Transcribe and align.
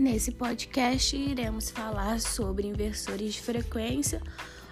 Nesse 0.00 0.32
podcast, 0.32 1.14
iremos 1.14 1.68
falar 1.68 2.20
sobre 2.20 2.66
inversores 2.66 3.34
de 3.34 3.42
frequência, 3.42 4.18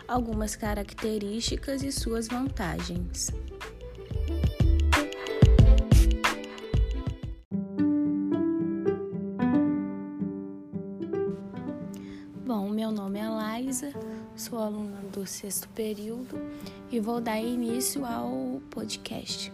algumas 0.08 0.56
características 0.56 1.82
e 1.82 1.93
suas 1.93 2.29
vantagens. 2.29 3.30
Bom, 12.46 12.70
meu 12.70 12.90
nome 12.90 13.18
é 13.18 13.29
Laisa, 13.29 13.92
sou 14.34 14.58
aluna 14.58 15.02
do 15.12 15.26
sexto 15.26 15.68
período 15.68 16.40
e 16.90 16.98
vou 16.98 17.20
dar 17.20 17.38
início 17.38 18.06
ao 18.06 18.62
podcast. 18.70 19.52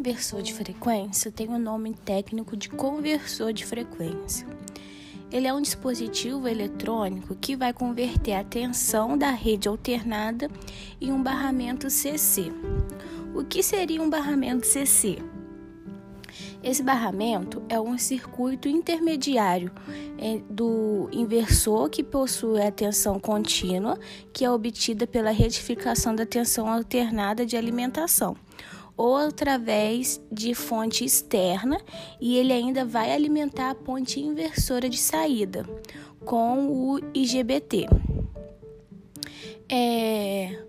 Inversor 0.00 0.40
de 0.40 0.54
frequência 0.54 1.30
tem 1.30 1.50
o 1.50 1.58
nome 1.58 1.92
técnico 1.92 2.56
de 2.56 2.70
conversor 2.70 3.52
de 3.52 3.66
frequência. 3.66 4.46
Ele 5.30 5.46
é 5.46 5.52
um 5.52 5.60
dispositivo 5.60 6.48
eletrônico 6.48 7.36
que 7.36 7.54
vai 7.54 7.70
converter 7.74 8.32
a 8.32 8.42
tensão 8.42 9.16
da 9.16 9.30
rede 9.30 9.68
alternada 9.68 10.50
em 10.98 11.12
um 11.12 11.22
barramento 11.22 11.90
CC. 11.90 12.50
O 13.34 13.44
que 13.44 13.62
seria 13.62 14.00
um 14.00 14.08
barramento 14.08 14.66
CC? 14.66 15.18
Esse 16.62 16.82
barramento 16.82 17.62
é 17.68 17.78
um 17.78 17.98
circuito 17.98 18.68
intermediário 18.68 19.70
é, 20.18 20.40
do 20.48 21.10
inversor 21.12 21.90
que 21.90 22.02
possui 22.02 22.60
a 22.62 22.72
tensão 22.72 23.20
contínua, 23.20 23.98
que 24.32 24.46
é 24.46 24.50
obtida 24.50 25.06
pela 25.06 25.30
retificação 25.30 26.14
da 26.14 26.24
tensão 26.24 26.68
alternada 26.68 27.44
de 27.44 27.56
alimentação, 27.56 28.36
ou 29.00 29.16
através 29.16 30.20
de 30.30 30.54
fonte 30.54 31.06
externa, 31.06 31.80
e 32.20 32.36
ele 32.36 32.52
ainda 32.52 32.84
vai 32.84 33.10
alimentar 33.10 33.70
a 33.70 33.74
ponte 33.74 34.20
inversora 34.20 34.90
de 34.90 34.98
saída 34.98 35.64
com 36.22 36.66
o 36.66 37.00
IGBT. 37.14 37.86
É, 39.70 40.62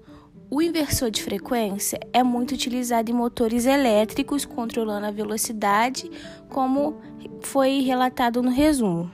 o 0.49 0.61
inversor 0.61 1.11
de 1.11 1.21
frequência 1.21 1.99
é 2.13 2.23
muito 2.23 2.53
utilizado 2.53 3.11
em 3.11 3.13
motores 3.13 3.65
elétricos, 3.65 4.45
controlando 4.45 5.07
a 5.07 5.11
velocidade, 5.11 6.09
como 6.47 7.01
foi 7.41 7.81
relatado 7.81 8.41
no 8.41 8.49
resumo. 8.49 9.11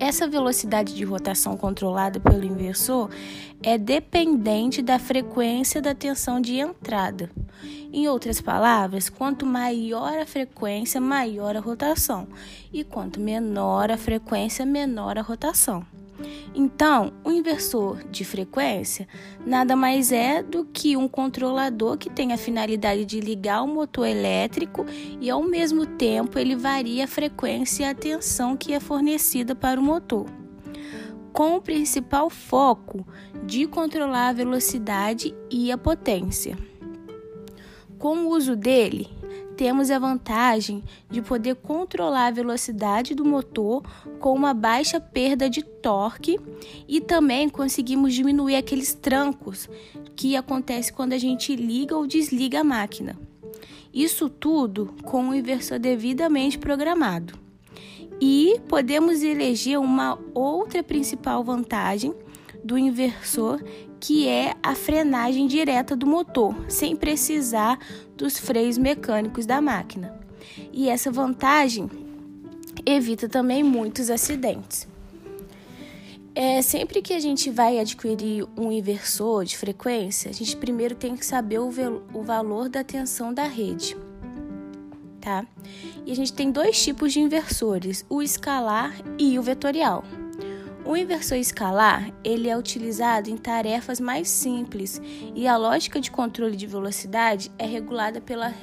Essa 0.00 0.26
velocidade 0.26 0.92
de 0.92 1.04
rotação 1.04 1.56
controlada 1.56 2.18
pelo 2.18 2.44
inversor 2.44 3.10
é 3.62 3.78
dependente 3.78 4.82
da 4.82 4.98
frequência 4.98 5.80
da 5.80 5.94
tensão 5.94 6.40
de 6.40 6.56
entrada. 6.56 7.30
Em 7.92 8.08
outras 8.08 8.40
palavras, 8.40 9.08
quanto 9.08 9.46
maior 9.46 10.18
a 10.18 10.26
frequência, 10.26 11.00
maior 11.00 11.56
a 11.56 11.60
rotação, 11.60 12.28
e 12.72 12.84
quanto 12.84 13.20
menor 13.20 13.90
a 13.90 13.96
frequência, 13.96 14.64
menor 14.66 15.18
a 15.18 15.22
rotação. 15.22 15.86
Então, 16.54 17.12
o 17.24 17.30
inversor 17.30 18.02
de 18.10 18.24
frequência 18.24 19.06
nada 19.46 19.76
mais 19.76 20.10
é 20.10 20.42
do 20.42 20.64
que 20.64 20.96
um 20.96 21.06
controlador 21.06 21.96
que 21.96 22.10
tem 22.10 22.32
a 22.32 22.38
finalidade 22.38 23.04
de 23.04 23.20
ligar 23.20 23.62
o 23.62 23.68
motor 23.68 24.06
elétrico 24.06 24.84
e, 25.20 25.30
ao 25.30 25.42
mesmo 25.42 25.86
tempo, 25.86 26.38
ele 26.38 26.56
varia 26.56 27.04
a 27.04 27.08
frequência 27.08 27.84
e 27.84 27.86
a 27.86 27.94
tensão 27.94 28.56
que 28.56 28.72
é 28.72 28.80
fornecida 28.80 29.54
para 29.54 29.78
o 29.78 29.82
motor, 29.82 30.26
com 31.32 31.56
o 31.56 31.62
principal 31.62 32.28
foco 32.28 33.06
de 33.44 33.66
controlar 33.66 34.28
a 34.28 34.32
velocidade 34.32 35.34
e 35.50 35.70
a 35.70 35.78
potência. 35.78 36.58
Com 37.98 38.18
o 38.18 38.28
uso 38.28 38.54
dele, 38.54 39.08
temos 39.56 39.90
a 39.90 39.98
vantagem 39.98 40.84
de 41.10 41.20
poder 41.20 41.56
controlar 41.56 42.28
a 42.28 42.30
velocidade 42.30 43.12
do 43.12 43.24
motor 43.24 43.82
com 44.20 44.32
uma 44.32 44.54
baixa 44.54 45.00
perda 45.00 45.50
de 45.50 45.64
torque 45.64 46.38
e 46.86 47.00
também 47.00 47.48
conseguimos 47.48 48.14
diminuir 48.14 48.54
aqueles 48.54 48.94
trancos 48.94 49.68
que 50.14 50.36
acontece 50.36 50.92
quando 50.92 51.12
a 51.12 51.18
gente 51.18 51.56
liga 51.56 51.96
ou 51.96 52.06
desliga 52.06 52.60
a 52.60 52.64
máquina. 52.64 53.18
Isso 53.92 54.28
tudo 54.28 54.94
com 55.02 55.30
o 55.30 55.34
inversor 55.34 55.80
devidamente 55.80 56.56
programado. 56.56 57.34
E 58.20 58.60
podemos 58.68 59.22
eleger 59.22 59.78
uma 59.78 60.18
outra 60.34 60.84
principal 60.84 61.42
vantagem 61.42 62.14
do 62.62 62.76
inversor, 62.76 63.62
que 64.00 64.28
é 64.28 64.54
a 64.62 64.74
frenagem 64.74 65.46
direta 65.46 65.96
do 65.96 66.06
motor, 66.06 66.54
sem 66.68 66.94
precisar 66.94 67.78
dos 68.16 68.38
freios 68.38 68.78
mecânicos 68.78 69.46
da 69.46 69.60
máquina. 69.60 70.18
E 70.72 70.88
essa 70.88 71.10
vantagem 71.10 71.88
evita 72.84 73.28
também 73.28 73.62
muitos 73.62 74.10
acidentes. 74.10 74.86
É, 76.34 76.62
sempre 76.62 77.02
que 77.02 77.12
a 77.12 77.18
gente 77.18 77.50
vai 77.50 77.80
adquirir 77.80 78.46
um 78.56 78.70
inversor 78.70 79.44
de 79.44 79.56
frequência, 79.56 80.30
a 80.30 80.34
gente 80.34 80.56
primeiro 80.56 80.94
tem 80.94 81.16
que 81.16 81.26
saber 81.26 81.58
o, 81.58 81.68
o 82.14 82.22
valor 82.22 82.68
da 82.68 82.84
tensão 82.84 83.34
da 83.34 83.44
rede. 83.44 83.96
Tá? 85.20 85.44
E 86.06 86.12
a 86.12 86.14
gente 86.14 86.32
tem 86.32 86.52
dois 86.52 86.80
tipos 86.80 87.12
de 87.12 87.18
inversores, 87.18 88.06
o 88.08 88.22
escalar 88.22 88.94
e 89.18 89.36
o 89.36 89.42
vetorial. 89.42 90.04
O 90.88 90.96
inversor 90.96 91.36
escalar 91.36 92.10
ele 92.24 92.48
é 92.48 92.56
utilizado 92.56 93.28
em 93.28 93.36
tarefas 93.36 94.00
mais 94.00 94.26
simples 94.26 94.98
e 95.34 95.46
a 95.46 95.54
lógica 95.54 96.00
de 96.00 96.10
controle 96.10 96.56
de 96.56 96.66
velocidade 96.66 97.52
é 97.58 97.66
regulada 97.66 98.22
pela, 98.22 98.54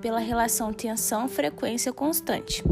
pela 0.00 0.20
relação 0.20 0.72
tensão-frequência 0.72 1.92
constante. 1.92 2.62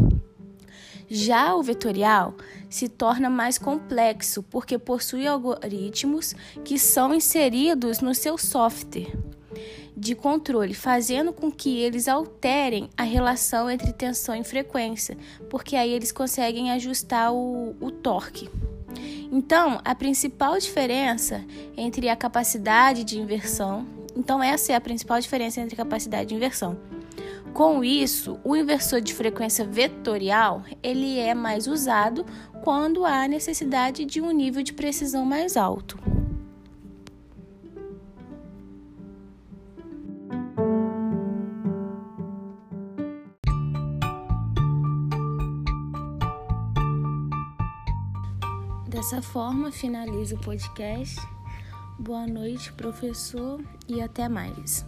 Já 1.08 1.56
o 1.56 1.60
vetorial 1.60 2.36
se 2.68 2.88
torna 2.88 3.28
mais 3.28 3.58
complexo 3.58 4.44
porque 4.44 4.78
possui 4.78 5.26
algoritmos 5.26 6.36
que 6.64 6.78
são 6.78 7.12
inseridos 7.12 7.98
no 7.98 8.14
seu 8.14 8.38
software 8.38 9.12
de 9.96 10.14
controle, 10.14 10.72
fazendo 10.72 11.32
com 11.32 11.50
que 11.50 11.80
eles 11.80 12.06
alterem 12.06 12.88
a 12.96 13.02
relação 13.02 13.68
entre 13.68 13.92
tensão 13.92 14.36
e 14.36 14.44
frequência, 14.44 15.18
porque 15.50 15.74
aí 15.74 15.90
eles 15.92 16.12
conseguem 16.12 16.70
ajustar 16.70 17.32
o, 17.34 17.74
o 17.80 17.90
torque. 17.90 18.48
Então, 19.32 19.80
a 19.84 19.94
principal 19.94 20.58
diferença 20.58 21.44
entre 21.76 22.08
a 22.08 22.16
capacidade 22.16 23.04
de 23.04 23.18
inversão, 23.18 23.86
então 24.16 24.42
essa 24.42 24.72
é 24.72 24.74
a 24.74 24.80
principal 24.80 25.20
diferença 25.20 25.60
entre 25.60 25.76
capacidade 25.76 26.30
de 26.30 26.34
inversão. 26.34 26.76
Com 27.52 27.84
isso, 27.84 28.40
o 28.44 28.56
inversor 28.56 29.00
de 29.00 29.14
frequência 29.14 29.64
vetorial, 29.64 30.62
ele 30.82 31.18
é 31.18 31.34
mais 31.34 31.66
usado 31.66 32.24
quando 32.62 33.04
há 33.04 33.26
necessidade 33.28 34.04
de 34.04 34.20
um 34.20 34.30
nível 34.30 34.62
de 34.62 34.72
precisão 34.72 35.24
mais 35.24 35.56
alto. 35.56 35.98
Dessa 48.90 49.22
forma, 49.22 49.70
finalizo 49.70 50.34
o 50.34 50.40
podcast. 50.40 51.16
Boa 51.96 52.26
noite, 52.26 52.72
professor, 52.72 53.60
e 53.88 54.02
até 54.02 54.28
mais. 54.28 54.84